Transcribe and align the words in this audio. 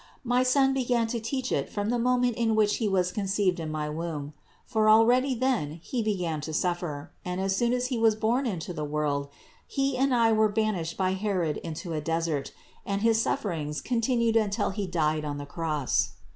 My 0.23 0.41
Son 0.41 0.73
began 0.73 1.05
to 1.09 1.19
teach 1.19 1.51
it 1.51 1.69
from 1.69 1.91
the 1.91 1.99
moment 1.99 2.35
in 2.35 2.55
which 2.55 2.77
He 2.77 2.87
was 2.89 3.11
conceived 3.11 3.59
in 3.59 3.69
my 3.69 3.87
womb. 3.87 4.33
For 4.65 4.89
already 4.89 5.35
then 5.35 5.79
He 5.83 6.01
began 6.01 6.41
to 6.41 6.53
suffer, 6.53 7.11
and 7.23 7.39
as 7.39 7.55
soon 7.55 7.71
as 7.71 7.85
He 7.93 7.99
was 7.99 8.15
born 8.15 8.47
into 8.47 8.73
the 8.73 8.83
world 8.83 9.27
He 9.67 9.95
and 9.95 10.11
I 10.11 10.31
were 10.31 10.49
banished 10.49 10.97
by 10.97 11.13
Herod 11.13 11.57
into 11.57 11.93
a 11.93 12.01
desert, 12.01 12.51
and 12.83 13.03
his 13.03 13.21
sufferings 13.21 13.79
continued 13.79 14.35
until 14.35 14.71
He 14.71 14.87
died 14.87 15.23
on 15.23 15.37
the 15.37 15.45
Cross. 15.45 16.13